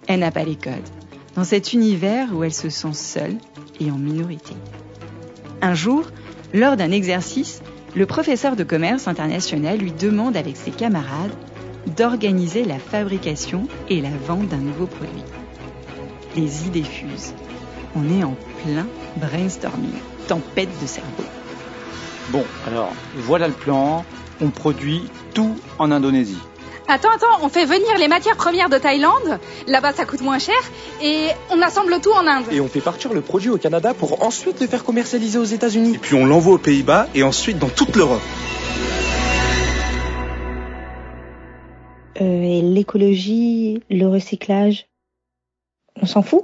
Elle 0.08 0.20
n'a 0.20 0.32
pas 0.32 0.44
les 0.44 0.56
codes, 0.58 0.74
dans 1.36 1.44
cet 1.44 1.74
univers 1.74 2.36
où 2.36 2.44
elle 2.44 2.54
se 2.54 2.70
sent 2.70 2.94
seule 2.94 3.38
et 3.80 3.90
en 3.90 3.98
minorité. 3.98 4.54
Un 5.62 5.74
jour, 5.74 6.06
lors 6.54 6.78
d'un 6.78 6.92
exercice, 6.92 7.62
le 7.96 8.06
professeur 8.06 8.56
de 8.56 8.64
commerce 8.64 9.08
international 9.08 9.78
lui 9.78 9.92
demande 9.92 10.38
avec 10.38 10.58
ses 10.58 10.72
camarades 10.72 11.32
d'organiser 11.98 12.64
la 12.64 12.80
fabrication 12.80 13.68
et 13.90 14.02
la 14.02 14.10
vente 14.10 14.48
d'un 14.50 14.58
nouveau 14.58 14.86
produit. 14.86 15.24
Les 16.36 16.68
idées 16.68 16.84
fusent. 16.84 17.34
On 17.96 18.10
est 18.10 18.24
en 18.24 18.36
plein 18.64 18.88
brainstorming, 19.18 19.92
tempête 20.28 20.70
de 20.82 20.88
cerveau. 20.88 21.24
Bon, 22.30 22.46
alors, 22.68 22.94
voilà 23.16 23.48
le 23.48 23.54
plan. 23.54 24.06
On 24.40 24.50
produit 24.50 25.04
tout 25.34 25.56
en 25.80 25.92
Indonésie. 25.92 26.40
Attends, 26.94 27.12
attends, 27.16 27.42
on 27.42 27.48
fait 27.48 27.64
venir 27.64 27.98
les 27.98 28.10
matières 28.10 28.36
premières 28.36 28.68
de 28.68 28.78
Thaïlande. 28.78 29.40
Là-bas, 29.66 29.94
ça 29.94 30.06
coûte 30.06 30.20
moins 30.20 30.40
cher. 30.40 30.58
Et 31.02 31.30
on 31.50 31.62
assemble 31.62 32.02
tout 32.02 32.12
en 32.12 32.28
Inde. 32.28 32.44
Et 32.52 32.60
on 32.60 32.68
fait 32.68 32.82
partir 32.82 33.14
le 33.14 33.22
produit 33.22 33.50
au 33.50 33.58
Canada 33.58 33.94
pour 33.94 34.22
ensuite 34.26 34.60
le 34.60 34.68
faire 34.68 34.84
commercialiser 34.84 35.40
aux 35.40 35.46
États-Unis. 35.46 35.96
Et 35.96 35.98
puis 35.98 36.16
on 36.16 36.26
l'envoie 36.26 36.56
aux 36.56 36.58
Pays-Bas 36.58 37.08
et 37.16 37.24
ensuite 37.24 37.60
dans 37.60 37.70
toute 37.70 37.96
l'Europe. 37.96 38.20
Euh, 42.20 42.44
et 42.44 42.62
l'écologie, 42.62 43.82
le 43.90 44.08
recyclage, 44.08 44.88
on 45.96 46.06
s'en 46.06 46.24
fout? 46.24 46.44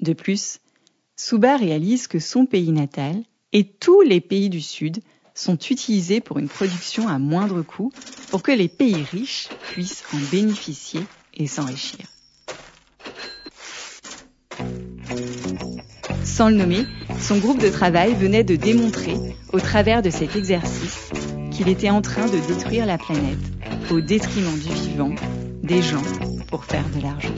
De 0.00 0.12
plus, 0.12 0.58
Suba 1.16 1.56
réalise 1.56 2.06
que 2.06 2.18
son 2.18 2.44
pays 2.44 2.70
natal 2.70 3.16
et 3.54 3.64
tous 3.64 4.02
les 4.02 4.20
pays 4.20 4.50
du 4.50 4.60
Sud 4.60 4.98
sont 5.38 5.56
utilisés 5.56 6.20
pour 6.20 6.38
une 6.38 6.48
production 6.48 7.06
à 7.06 7.18
moindre 7.18 7.62
coût 7.62 7.92
pour 8.30 8.42
que 8.42 8.50
les 8.50 8.68
pays 8.68 9.04
riches 9.12 9.48
puissent 9.70 10.02
en 10.12 10.18
bénéficier 10.32 11.02
et 11.34 11.46
s'enrichir. 11.46 12.00
Sans 16.24 16.48
le 16.48 16.56
nommer, 16.56 16.86
son 17.20 17.38
groupe 17.38 17.60
de 17.60 17.68
travail 17.68 18.14
venait 18.14 18.44
de 18.44 18.56
démontrer, 18.56 19.16
au 19.52 19.60
travers 19.60 20.02
de 20.02 20.10
cet 20.10 20.36
exercice, 20.36 21.10
qu'il 21.52 21.68
était 21.68 21.90
en 21.90 22.02
train 22.02 22.26
de 22.26 22.38
détruire 22.46 22.86
la 22.86 22.98
planète 22.98 23.38
au 23.90 24.00
détriment 24.00 24.58
du 24.58 24.72
vivant, 24.72 25.14
des 25.62 25.82
gens, 25.82 26.02
pour 26.48 26.64
faire 26.64 26.84
de 26.90 27.00
l'argent. 27.00 27.34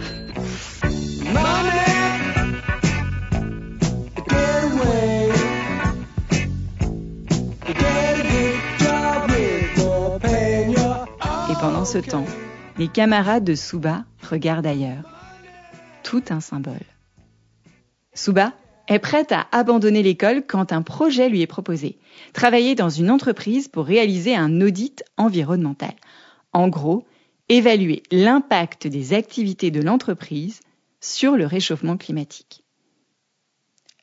Pendant 11.80 11.92
ce 11.92 12.10
temps, 12.10 12.26
les 12.76 12.88
camarades 12.88 13.42
de 13.42 13.54
Suba 13.54 14.04
regardent 14.28 14.66
ailleurs. 14.66 15.02
Tout 16.02 16.22
un 16.28 16.40
symbole. 16.40 16.84
Suba 18.12 18.52
est 18.86 18.98
prête 18.98 19.32
à 19.32 19.46
abandonner 19.50 20.02
l'école 20.02 20.44
quand 20.46 20.74
un 20.74 20.82
projet 20.82 21.30
lui 21.30 21.40
est 21.40 21.46
proposé. 21.46 21.98
Travailler 22.34 22.74
dans 22.74 22.90
une 22.90 23.10
entreprise 23.10 23.68
pour 23.68 23.86
réaliser 23.86 24.36
un 24.36 24.60
audit 24.60 25.02
environnemental. 25.16 25.94
En 26.52 26.68
gros, 26.68 27.06
évaluer 27.48 28.02
l'impact 28.10 28.86
des 28.86 29.14
activités 29.14 29.70
de 29.70 29.80
l'entreprise 29.80 30.60
sur 31.00 31.34
le 31.34 31.46
réchauffement 31.46 31.96
climatique. 31.96 32.62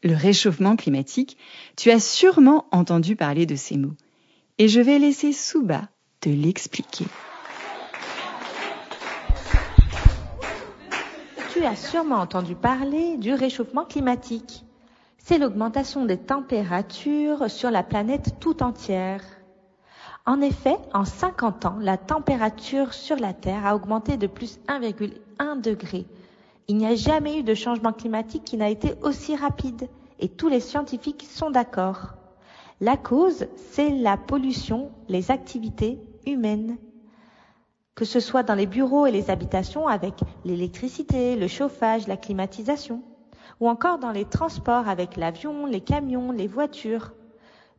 Le 0.02 0.16
réchauffement 0.16 0.78
climatique, 0.78 1.38
tu 1.76 1.92
as 1.92 2.00
sûrement 2.00 2.66
entendu 2.72 3.16
parler 3.16 3.46
de 3.46 3.56
ces 3.56 3.78
mots. 3.78 3.94
Et 4.58 4.68
je 4.68 4.82
vais 4.82 4.98
laisser 4.98 5.32
Suba 5.32 5.90
te 6.22 6.30
l'expliquer. 6.30 7.06
Tu 11.58 11.66
as 11.66 11.76
sûrement 11.76 12.18
entendu 12.18 12.54
parler 12.54 13.18
du 13.18 13.34
réchauffement 13.34 13.84
climatique. 13.84 14.64
C'est 15.18 15.40
l'augmentation 15.40 16.06
des 16.06 16.20
températures 16.20 17.50
sur 17.50 17.72
la 17.72 17.82
planète 17.82 18.36
tout 18.40 18.62
entière. 18.62 19.24
En 20.28 20.40
effet, 20.42 20.78
en 20.94 21.04
50 21.04 21.66
ans, 21.66 21.78
la 21.82 21.98
température 21.98 22.94
sur 22.94 23.16
la 23.16 23.34
Terre 23.34 23.66
a 23.66 23.76
augmenté 23.76 24.18
de 24.18 24.28
plus 24.28 24.60
1,1 24.68 25.60
degré. 25.60 26.06
Il 26.68 26.78
n'y 26.78 26.86
a 26.86 26.94
jamais 26.94 27.40
eu 27.40 27.44
de 27.44 27.56
changement 27.56 27.92
climatique 27.92 28.44
qui 28.44 28.58
n'a 28.58 28.70
été 28.70 28.94
aussi 29.02 29.36
rapide 29.36 29.90
et 30.20 30.30
tous 30.30 30.50
les 30.50 30.60
scientifiques 30.60 31.26
sont 31.28 31.50
d'accord. 31.50 32.14
La 32.82 32.98
cause, 32.98 33.48
c'est 33.72 33.90
la 33.90 34.16
pollution, 34.16 34.92
les 35.10 35.32
activités 35.32 35.98
humaines. 36.28 36.78
Que 37.98 38.06
ce 38.06 38.20
soit 38.20 38.44
dans 38.44 38.54
les 38.54 38.68
bureaux 38.68 39.08
et 39.08 39.12
les 39.12 39.32
habitations 39.32 39.88
avec 39.88 40.14
l'électricité, 40.46 41.36
le 41.36 41.48
chauffage, 41.48 42.08
la 42.08 42.16
climatisation, 42.16 43.02
ou 43.60 43.68
encore 43.68 43.98
dans 43.98 44.12
les 44.12 44.26
transports 44.26 44.88
avec 44.88 45.18
l'avion, 45.18 45.66
les 45.66 45.82
camions, 45.82 46.32
les 46.32 46.46
voitures. 46.46 47.14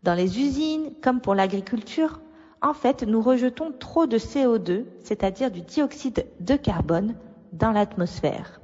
Dans 0.03 0.15
les 0.15 0.41
usines, 0.41 0.91
comme 1.05 1.21
pour 1.21 1.37
l'agriculture, 1.37 2.21
en 2.63 2.75
fait, 2.75 3.05
nous 3.05 3.23
rejetons 3.23 3.71
trop 3.71 4.09
de 4.09 4.19
CO2, 4.19 4.87
c'est-à-dire 5.05 5.53
du 5.53 5.61
dioxyde 5.61 6.27
de 6.41 6.57
carbone, 6.57 7.15
dans 7.53 7.71
l'atmosphère. 7.71 8.61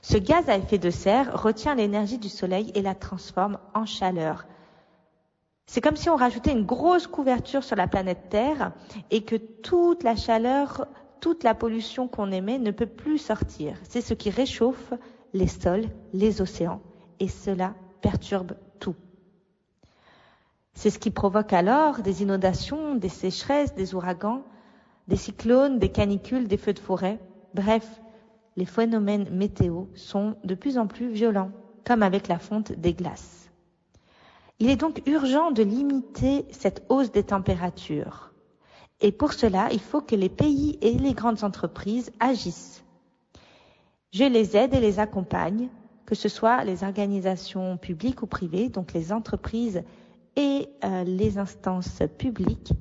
Ce 0.00 0.16
gaz 0.16 0.48
à 0.48 0.56
effet 0.56 0.78
de 0.78 0.88
serre 0.88 1.38
retient 1.42 1.74
l'énergie 1.74 2.16
du 2.16 2.30
soleil 2.30 2.72
et 2.74 2.80
la 2.80 2.94
transforme 2.94 3.58
en 3.74 3.84
chaleur. 3.84 4.46
C'est 5.66 5.80
comme 5.80 5.96
si 5.96 6.10
on 6.10 6.16
rajoutait 6.16 6.52
une 6.52 6.66
grosse 6.66 7.06
couverture 7.06 7.64
sur 7.64 7.76
la 7.76 7.86
planète 7.86 8.28
Terre 8.28 8.72
et 9.10 9.24
que 9.24 9.36
toute 9.36 10.02
la 10.02 10.16
chaleur, 10.16 10.86
toute 11.20 11.44
la 11.44 11.54
pollution 11.54 12.08
qu'on 12.08 12.32
émet 12.32 12.58
ne 12.58 12.70
peut 12.70 12.86
plus 12.86 13.18
sortir. 13.18 13.76
C'est 13.88 14.00
ce 14.00 14.14
qui 14.14 14.30
réchauffe 14.30 14.92
les 15.32 15.46
sols, 15.46 15.86
les 16.12 16.40
océans 16.40 16.82
et 17.20 17.28
cela 17.28 17.74
perturbe 18.00 18.56
tout. 18.80 18.96
C'est 20.74 20.90
ce 20.90 20.98
qui 20.98 21.10
provoque 21.10 21.52
alors 21.52 22.00
des 22.00 22.22
inondations, 22.22 22.94
des 22.94 23.08
sécheresses, 23.08 23.74
des 23.74 23.94
ouragans, 23.94 24.42
des 25.08 25.16
cyclones, 25.16 25.78
des 25.78 25.90
canicules, 25.90 26.48
des 26.48 26.56
feux 26.56 26.72
de 26.72 26.78
forêt. 26.78 27.20
Bref, 27.54 28.00
les 28.56 28.64
phénomènes 28.64 29.28
météo 29.30 29.84
sont 29.94 30.36
de 30.44 30.54
plus 30.54 30.78
en 30.78 30.86
plus 30.86 31.10
violents, 31.10 31.50
comme 31.84 32.02
avec 32.02 32.28
la 32.28 32.38
fonte 32.38 32.72
des 32.72 32.94
glaces. 32.94 33.41
Il 34.62 34.70
est 34.70 34.76
donc 34.76 35.02
urgent 35.06 35.50
de 35.50 35.64
limiter 35.64 36.46
cette 36.52 36.84
hausse 36.88 37.10
des 37.10 37.24
températures. 37.24 38.30
Et 39.00 39.10
pour 39.10 39.32
cela, 39.32 39.66
il 39.72 39.80
faut 39.80 40.00
que 40.00 40.14
les 40.14 40.28
pays 40.28 40.78
et 40.80 40.92
les 40.92 41.14
grandes 41.14 41.42
entreprises 41.42 42.12
agissent. 42.20 42.84
Je 44.12 44.22
les 44.22 44.56
aide 44.56 44.72
et 44.72 44.78
les 44.78 45.00
accompagne, 45.00 45.68
que 46.06 46.14
ce 46.14 46.28
soit 46.28 46.62
les 46.62 46.84
organisations 46.84 47.76
publiques 47.76 48.22
ou 48.22 48.28
privées, 48.28 48.68
donc 48.68 48.92
les 48.92 49.12
entreprises 49.12 49.82
et 50.36 50.68
euh, 50.84 51.02
les 51.02 51.38
instances 51.38 51.98
publiques 52.16 52.72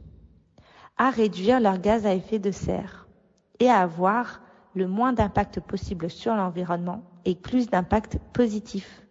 à 1.00 1.10
réduire 1.10 1.60
leurs 1.60 1.80
gaz 1.80 2.06
à 2.06 2.14
effet 2.14 2.38
de 2.38 2.52
serre 2.52 3.08
et 3.60 3.70
à 3.70 3.80
avoir 3.80 4.44
le 4.76 4.88
moins 4.88 5.14
d'impact 5.14 5.60
possible 5.62 6.12
sur 6.12 6.36
l'environnement 6.36 7.02
et 7.26 7.34
plus 7.34 7.72
d'impact 7.72 8.20
positif. 8.34 9.02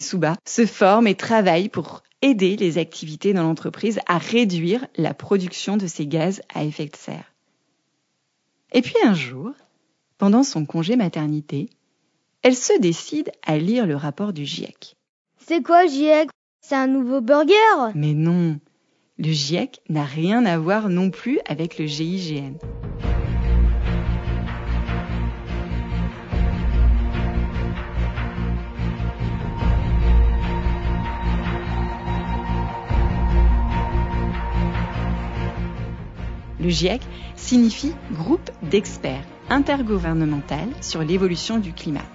Souba 0.00 0.36
se 0.46 0.66
forme 0.66 1.06
et 1.06 1.14
travaille 1.14 1.68
pour 1.68 2.02
aider 2.22 2.56
les 2.56 2.78
activités 2.78 3.32
dans 3.32 3.42
l'entreprise 3.42 4.00
à 4.06 4.18
réduire 4.18 4.86
la 4.96 5.14
production 5.14 5.76
de 5.76 5.86
ces 5.86 6.06
gaz 6.06 6.42
à 6.54 6.64
effet 6.64 6.86
de 6.86 6.96
serre. 6.96 7.32
Et 8.72 8.82
puis 8.82 8.96
un 9.04 9.14
jour, 9.14 9.52
pendant 10.18 10.42
son 10.42 10.66
congé 10.66 10.96
maternité, 10.96 11.68
elle 12.42 12.56
se 12.56 12.78
décide 12.78 13.30
à 13.42 13.58
lire 13.58 13.86
le 13.86 13.96
rapport 13.96 14.32
du 14.32 14.44
GIEC. 14.44 14.96
C'est 15.38 15.62
quoi 15.62 15.86
GIEC 15.86 16.28
c'est 16.66 16.76
un 16.76 16.86
nouveau 16.86 17.20
burger? 17.20 17.92
Mais 17.94 18.14
non, 18.14 18.58
le 19.18 19.30
GIEC 19.30 19.82
n'a 19.90 20.04
rien 20.04 20.46
à 20.46 20.56
voir 20.56 20.88
non 20.88 21.10
plus 21.10 21.38
avec 21.46 21.78
le 21.78 21.84
GIGN. 21.84 22.54
Le 36.64 36.70
GIEC 36.70 37.02
signifie 37.36 37.92
groupe 38.12 38.50
d'experts 38.62 39.26
intergouvernemental 39.50 40.66
sur 40.80 41.02
l'évolution 41.02 41.58
du 41.58 41.74
climat 41.74 42.06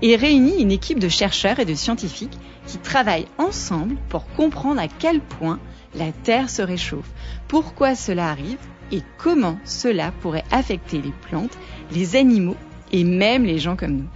et 0.00 0.14
réunit 0.14 0.62
une 0.62 0.70
équipe 0.70 1.00
de 1.00 1.08
chercheurs 1.08 1.58
et 1.58 1.64
de 1.64 1.74
scientifiques 1.74 2.38
qui 2.68 2.78
travaillent 2.78 3.26
ensemble 3.36 3.96
pour 4.08 4.28
comprendre 4.28 4.80
à 4.80 4.86
quel 4.86 5.20
point 5.20 5.58
la 5.96 6.12
Terre 6.12 6.50
se 6.50 6.62
réchauffe, 6.62 7.10
pourquoi 7.48 7.96
cela 7.96 8.30
arrive 8.30 8.58
et 8.92 9.02
comment 9.18 9.58
cela 9.64 10.12
pourrait 10.20 10.44
affecter 10.52 11.02
les 11.02 11.12
plantes, 11.28 11.58
les 11.90 12.14
animaux 12.14 12.56
et 12.92 13.02
même 13.02 13.44
les 13.44 13.58
gens 13.58 13.74
comme 13.74 13.96
nous. 13.96 14.08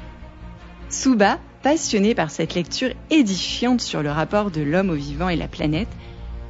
Suba, 0.88 1.40
passionné 1.64 2.14
par 2.14 2.30
cette 2.30 2.54
lecture 2.54 2.92
édifiante 3.10 3.80
sur 3.80 4.04
le 4.04 4.12
rapport 4.12 4.52
de 4.52 4.60
l'homme 4.60 4.90
au 4.90 4.94
vivant 4.94 5.28
et 5.28 5.36
la 5.36 5.48
planète, 5.48 5.90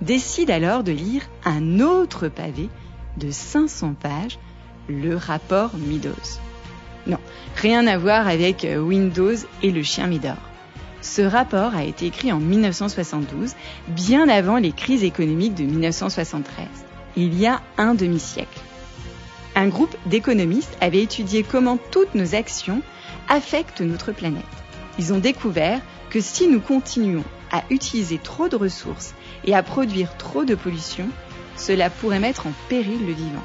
décide 0.02 0.50
alors 0.50 0.84
de 0.84 0.92
lire 0.92 1.22
un 1.46 1.80
autre 1.80 2.28
pavé 2.28 2.68
de 3.16 3.30
500 3.30 3.94
pages, 4.00 4.38
le 4.88 5.16
rapport 5.16 5.72
Meadows. 5.76 6.40
Non, 7.06 7.18
rien 7.56 7.86
à 7.86 7.98
voir 7.98 8.28
avec 8.28 8.64
euh, 8.64 8.78
Windows 8.78 9.34
et 9.62 9.70
le 9.70 9.82
chien 9.82 10.06
Midor. 10.06 10.36
Ce 11.00 11.22
rapport 11.22 11.74
a 11.74 11.84
été 11.84 12.06
écrit 12.06 12.30
en 12.30 12.40
1972, 12.40 13.54
bien 13.88 14.28
avant 14.28 14.58
les 14.58 14.72
crises 14.72 15.02
économiques 15.02 15.54
de 15.54 15.64
1973, 15.64 16.66
il 17.16 17.38
y 17.38 17.46
a 17.46 17.62
un 17.78 17.94
demi-siècle. 17.94 18.60
Un 19.54 19.68
groupe 19.68 19.96
d'économistes 20.06 20.76
avait 20.80 21.02
étudié 21.02 21.42
comment 21.42 21.78
toutes 21.90 22.14
nos 22.14 22.34
actions 22.34 22.82
affectent 23.28 23.80
notre 23.80 24.12
planète. 24.12 24.44
Ils 24.98 25.12
ont 25.12 25.18
découvert 25.18 25.80
que 26.10 26.20
si 26.20 26.48
nous 26.48 26.60
continuons 26.60 27.24
à 27.50 27.62
utiliser 27.70 28.18
trop 28.18 28.48
de 28.48 28.56
ressources 28.56 29.14
et 29.44 29.54
à 29.54 29.62
produire 29.62 30.16
trop 30.18 30.44
de 30.44 30.54
pollution, 30.54 31.08
cela 31.60 31.90
pourrait 31.90 32.20
mettre 32.20 32.46
en 32.46 32.52
péril 32.68 33.06
le 33.06 33.12
vivant. 33.12 33.44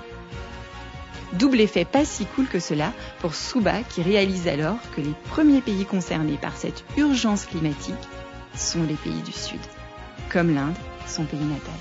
Double 1.33 1.59
effet 1.59 1.83
pas 1.83 2.05
si 2.05 2.25
cool 2.25 2.47
que 2.47 2.59
cela 2.59 2.93
pour 3.19 3.35
Suba 3.35 3.83
qui 3.83 4.01
réalise 4.01 4.47
alors 4.47 4.77
que 4.95 5.01
les 5.01 5.13
premiers 5.29 5.59
pays 5.59 5.85
concernés 5.85 6.37
par 6.37 6.55
cette 6.55 6.85
urgence 6.95 7.45
climatique 7.45 7.95
sont 8.55 8.83
les 8.83 8.95
pays 8.95 9.21
du 9.21 9.33
Sud, 9.33 9.59
comme 10.31 10.55
l'Inde, 10.55 10.75
son 11.07 11.25
pays 11.25 11.39
natal. 11.39 11.73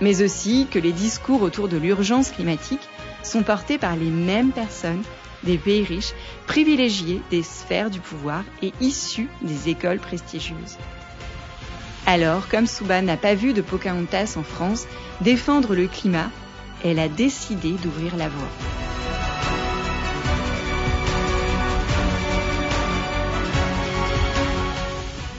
Mais 0.00 0.22
aussi 0.22 0.66
que 0.70 0.78
les 0.78 0.92
discours 0.92 1.42
autour 1.42 1.68
de 1.68 1.76
l'urgence 1.76 2.30
climatique 2.30 2.88
sont 3.22 3.42
portés 3.42 3.76
par 3.76 3.96
les 3.96 4.10
mêmes 4.10 4.52
personnes 4.52 5.02
des 5.42 5.58
pays 5.58 5.84
riches, 5.84 6.14
privilégiés 6.46 7.20
des 7.30 7.42
sphères 7.42 7.90
du 7.90 8.00
pouvoir 8.00 8.44
et 8.62 8.72
issus 8.80 9.28
des 9.42 9.68
écoles 9.68 9.98
prestigieuses. 9.98 10.78
Alors, 12.12 12.48
comme 12.48 12.66
Suba 12.66 13.02
n'a 13.02 13.16
pas 13.16 13.36
vu 13.36 13.52
de 13.52 13.62
Pocahontas 13.62 14.34
en 14.36 14.42
France 14.42 14.88
défendre 15.20 15.76
le 15.76 15.86
climat 15.86 16.28
elle 16.82 16.98
a 16.98 17.08
décidé 17.08 17.70
d'ouvrir 17.70 18.16
la 18.16 18.28
voie. 18.28 18.48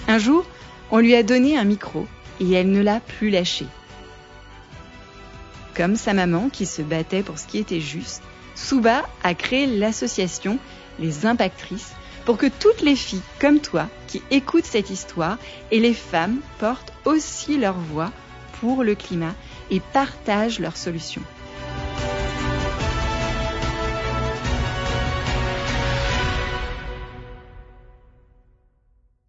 Un 0.08 0.18
jour, 0.18 0.46
on 0.92 1.00
lui 1.00 1.14
a 1.14 1.24
donné 1.24 1.58
un 1.58 1.66
micro 1.66 2.08
et 2.40 2.50
elle 2.54 2.72
ne 2.72 2.82
l'a 2.82 3.02
plus 3.02 3.32
lâché. 3.32 3.66
Comme 5.76 5.98
sa 5.98 6.14
maman 6.14 6.48
qui 6.48 6.66
se 6.66 6.82
battait 6.82 7.24
pour 7.24 7.38
ce 7.38 7.48
qui 7.48 7.58
était 7.58 7.82
juste, 7.82 8.24
Souba 8.56 9.04
a 9.24 9.34
créé 9.34 9.66
l'association 9.66 10.58
Les 11.00 11.26
Impactrices 11.26 11.96
pour 12.26 12.38
que 12.38 12.48
toutes 12.48 12.82
les 12.82 12.96
filles 12.96 13.22
comme 13.40 13.60
toi 13.60 13.88
qui 14.08 14.22
écoutent 14.32 14.66
cette 14.66 14.90
histoire 14.90 15.38
et 15.72 15.80
les 15.80 15.94
femmes 15.94 16.40
portent 16.60 16.94
aussi 17.06 17.58
leur 17.58 17.78
voix 17.78 18.12
pour 18.60 18.84
le 18.84 18.96
climat 18.96 19.36
et 19.70 19.80
partagent 19.80 20.60
leurs 20.60 20.78
solutions. 20.78 21.24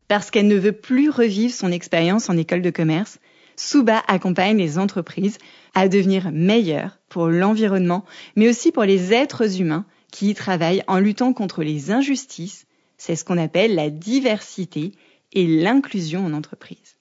Parce 0.09 0.31
qu'elle 0.31 0.49
ne 0.49 0.57
veut 0.57 0.73
plus 0.73 1.09
revivre 1.09 1.55
son 1.55 1.73
expérience 1.73 2.29
en 2.29 2.37
école 2.37 2.61
de 2.61 2.69
commerce, 2.69 3.19
Suba 3.57 4.03
accompagne 4.09 4.59
les 4.59 4.79
entreprises 4.79 5.39
à 5.75 5.89
devenir 5.89 6.31
meilleures 6.33 6.99
pour 7.09 7.29
l'environnement, 7.29 8.05
mais 8.37 8.49
aussi 8.49 8.73
pour 8.73 8.85
les 8.85 9.15
êtres 9.15 9.59
humains 9.59 9.87
qui 10.11 10.29
y 10.29 10.35
travaillent 10.35 10.85
en 10.87 10.99
luttant 10.99 11.33
contre 11.33 11.63
les 11.63 11.91
injustices. 11.91 12.67
C'est 13.05 13.17
ce 13.17 13.25
qu'on 13.25 13.37
appelle 13.37 13.75
la 13.75 13.91
diversité 13.91 14.93
et 15.33 15.45
l'inclusion 15.45 16.25
en 16.25 16.33
entreprise. 16.33 16.97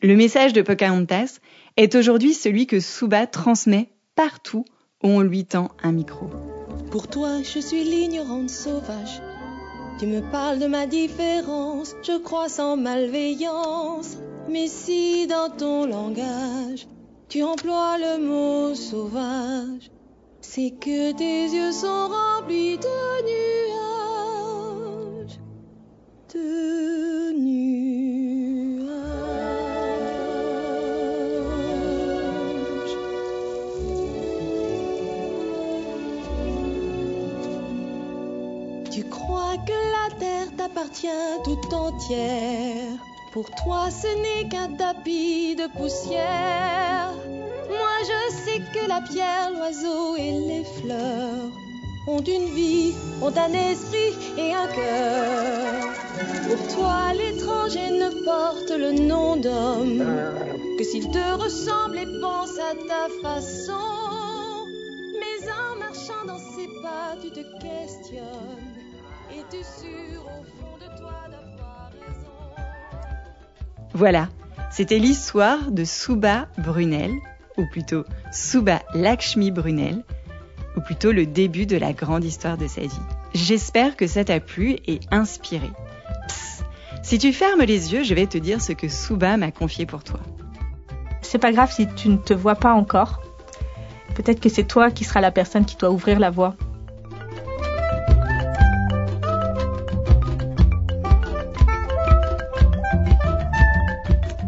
Le 0.00 0.16
message 0.16 0.54
de 0.54 0.62
Pocahontas 0.62 1.40
est 1.76 1.94
aujourd'hui 1.94 2.32
celui 2.32 2.66
que 2.66 2.80
Suba 2.80 3.26
transmet 3.26 3.90
partout 4.14 4.64
où 5.02 5.08
on 5.08 5.20
lui 5.20 5.44
tend 5.44 5.72
un 5.82 5.92
micro. 5.92 6.30
Pour 6.90 7.06
toi, 7.06 7.42
je 7.42 7.58
suis 7.58 7.84
l'ignorante 7.84 8.48
sauvage. 8.48 9.20
Tu 9.98 10.06
me 10.06 10.22
parles 10.32 10.58
de 10.58 10.68
ma 10.68 10.86
différence, 10.86 11.94
je 12.02 12.18
crois 12.18 12.48
sans 12.48 12.78
malveillance. 12.78 14.16
Mais 14.48 14.68
si 14.68 15.26
dans 15.26 15.50
ton 15.50 15.84
langage, 15.84 16.88
tu 17.28 17.42
emploies 17.42 17.98
le 17.98 18.24
mot 18.24 18.74
sauvage. 18.74 19.90
C'est 20.40 20.70
que 20.70 21.12
tes 21.12 21.44
yeux 21.54 21.72
sont 21.72 22.08
remplis 22.08 22.78
de 22.78 23.22
nuages. 23.26 23.65
Tout 41.46 41.74
entière. 41.74 42.98
Pour 43.32 43.48
toi, 43.50 43.88
ce 43.90 44.08
n'est 44.22 44.48
qu'un 44.48 44.72
tapis 44.72 45.54
de 45.54 45.66
poussière. 45.78 47.12
Moi, 47.68 47.96
je 48.02 48.34
sais 48.34 48.60
que 48.74 48.88
la 48.88 49.00
pierre, 49.00 49.50
l'oiseau 49.54 50.16
et 50.16 50.32
les 50.32 50.64
fleurs 50.64 51.50
ont 52.08 52.22
une 52.22 52.54
vie, 52.54 52.94
ont 53.22 53.36
un 53.36 53.52
esprit 53.52 54.14
et 54.38 54.54
un 54.54 54.66
cœur. 54.66 55.95
Pour 56.18 56.74
toi, 56.74 57.12
l'étranger 57.12 57.90
ne 57.90 58.24
porte 58.24 58.70
le 58.70 58.92
nom 59.06 59.36
d'homme 59.36 60.04
que 60.78 60.84
s'il 60.84 61.10
te 61.10 61.34
ressemble 61.34 61.98
et 61.98 62.20
pense 62.20 62.58
à 62.58 62.74
ta 62.88 63.08
façon. 63.22 63.72
Mais 65.20 65.50
en 65.50 65.78
marchant 65.78 66.24
dans 66.26 66.38
ses 66.38 66.68
pas, 66.82 67.16
tu 67.20 67.30
te 67.30 67.40
questionnes. 67.60 68.22
Es-tu 69.30 69.62
sûr 69.62 70.22
au 70.22 70.44
fond 70.44 70.76
de 70.78 70.98
toi 70.98 71.24
d'avoir 71.30 71.90
raison? 71.92 72.30
Voilà, 73.92 74.28
c'était 74.70 74.98
l'histoire 74.98 75.70
de 75.70 75.84
Souba 75.84 76.48
Brunel, 76.56 77.12
ou 77.58 77.66
plutôt 77.70 78.04
Souba 78.32 78.82
Lakshmi 78.94 79.50
Brunel, 79.50 80.02
ou 80.76 80.80
plutôt 80.80 81.12
le 81.12 81.26
début 81.26 81.66
de 81.66 81.76
la 81.76 81.92
grande 81.92 82.24
histoire 82.24 82.56
de 82.56 82.66
sa 82.66 82.82
vie. 82.82 83.00
J'espère 83.34 83.96
que 83.96 84.06
ça 84.06 84.24
t'a 84.24 84.40
plu 84.40 84.76
et 84.86 85.00
inspiré. 85.10 85.70
Si 87.06 87.18
tu 87.18 87.32
fermes 87.32 87.62
les 87.62 87.92
yeux, 87.92 88.02
je 88.02 88.14
vais 88.14 88.26
te 88.26 88.36
dire 88.36 88.60
ce 88.60 88.72
que 88.72 88.88
Souba 88.88 89.36
m'a 89.36 89.52
confié 89.52 89.86
pour 89.86 90.02
toi. 90.02 90.18
C'est 91.22 91.38
pas 91.38 91.52
grave 91.52 91.70
si 91.70 91.86
tu 91.86 92.08
ne 92.08 92.16
te 92.16 92.34
vois 92.34 92.56
pas 92.56 92.72
encore. 92.72 93.22
Peut-être 94.16 94.40
que 94.40 94.48
c'est 94.48 94.64
toi 94.64 94.90
qui 94.90 95.04
seras 95.04 95.20
la 95.20 95.30
personne 95.30 95.64
qui 95.64 95.76
doit 95.76 95.92
ouvrir 95.92 96.18
la 96.18 96.30
voie. 96.30 96.56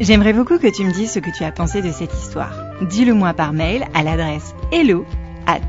J'aimerais 0.00 0.32
beaucoup 0.32 0.58
que 0.58 0.66
tu 0.66 0.84
me 0.84 0.92
dises 0.92 1.12
ce 1.12 1.20
que 1.20 1.30
tu 1.30 1.44
as 1.44 1.52
pensé 1.52 1.80
de 1.80 1.92
cette 1.92 2.12
histoire. 2.12 2.56
Dis-le 2.82 3.14
moi 3.14 3.34
par 3.34 3.52
mail 3.52 3.84
à 3.94 4.02
l'adresse 4.02 4.52
hello 4.72 5.06
at 5.46 5.60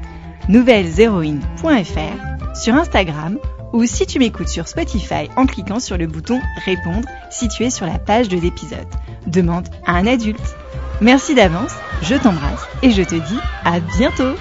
nouvelleshéroïnes.fr, 0.47 2.56
sur 2.56 2.73
Instagram 2.73 3.38
ou 3.74 3.86
si 3.86 4.06
tu 4.06 4.20
m'écoutes 4.20 4.48
sur 4.48 4.68
Spotify 4.68 5.30
en 5.36 5.46
cliquant 5.46 5.80
sur 5.80 5.98
le 5.98 6.08
bouton 6.08 6.40
répondre 6.66 7.08
situé 7.30 7.70
sur 7.70 7.86
la 7.86 8.00
page 8.00 8.30
de 8.30 8.38
l'épisode. 8.38 8.88
Demande 9.28 9.68
à 9.86 9.94
un 9.94 10.08
adulte. 10.08 10.56
Merci 11.02 11.36
d'avance, 11.36 11.74
je 12.02 12.16
t'embrasse 12.16 12.68
et 12.82 12.92
je 12.92 13.04
te 13.04 13.16
dis 13.16 13.40
à 13.64 13.80
bientôt 13.80 14.36